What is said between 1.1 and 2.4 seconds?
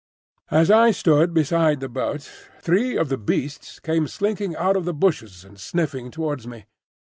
beside the boat,